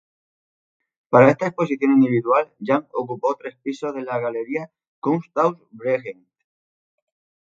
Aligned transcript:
Para 1.11 1.29
esta 1.33 1.45
exposición 1.45 1.91
individual, 1.91 2.51
Yang 2.57 2.87
ocupó 2.91 3.35
tres 3.35 3.55
pisos 3.57 3.93
de 3.93 4.01
la 4.01 4.17
galería 4.17 4.63
en 4.63 4.69
Kunsthaus 4.99 5.59
Bregenz. 5.69 6.27